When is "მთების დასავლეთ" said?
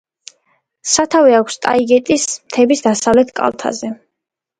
2.47-3.31